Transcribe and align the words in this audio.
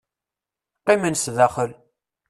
Qqimen 0.79 1.15
sdaxel. 1.23 1.71